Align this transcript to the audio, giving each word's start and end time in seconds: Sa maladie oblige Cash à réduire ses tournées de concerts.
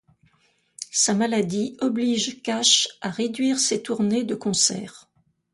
Sa 0.91 1.13
maladie 1.13 1.77
oblige 1.79 2.41
Cash 2.41 2.87
à 3.01 3.11
réduire 3.11 3.59
ses 3.59 3.83
tournées 3.83 4.23
de 4.23 4.33
concerts. 4.33 5.11